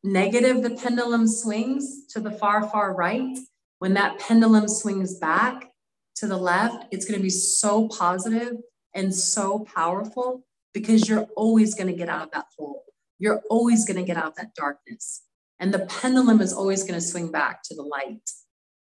[0.04, 3.38] negative the pendulum swings to the far, far right,
[3.78, 5.70] when that pendulum swings back
[6.16, 8.56] to the left, it's going to be so positive
[8.94, 10.44] and so powerful
[10.74, 12.84] because you're always going to get out of that hole.
[13.18, 15.22] You're always going to get out of that darkness.
[15.60, 18.30] And the pendulum is always going to swing back to the light.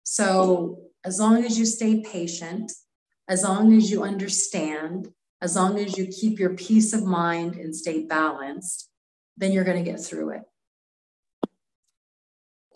[0.03, 2.71] So, as long as you stay patient,
[3.27, 5.09] as long as you understand,
[5.41, 8.89] as long as you keep your peace of mind and stay balanced,
[9.35, 10.41] then you're going to get through it.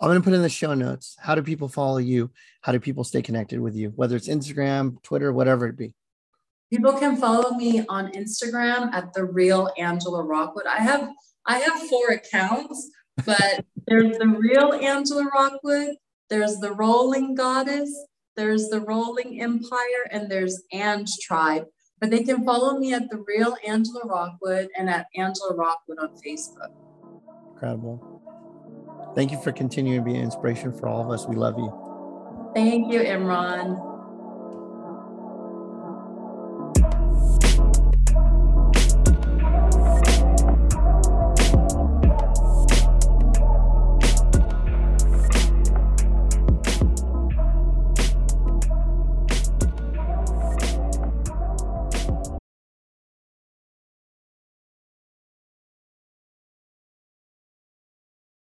[0.01, 1.15] I'm going to put in the show notes.
[1.19, 2.31] How do people follow you?
[2.61, 3.93] How do people stay connected with you?
[3.95, 5.93] Whether it's Instagram, Twitter, whatever it be.
[6.69, 10.65] People can follow me on Instagram at the real Angela Rockwood.
[10.65, 11.09] I have
[11.45, 12.91] I have four accounts
[13.23, 15.95] but there's the real Angela Rockwood,
[16.29, 17.91] there's the Rolling Goddess,
[18.35, 21.65] there's the Rolling Empire, and there's Ange Tribe.
[21.99, 26.09] But they can follow me at the real Angela Rockwood and at Angela Rockwood on
[26.17, 26.73] Facebook.
[27.53, 28.21] Incredible.
[29.15, 31.25] Thank you for continuing to be an inspiration for all of us.
[31.25, 32.51] We love you.
[32.53, 33.94] Thank you, Imran.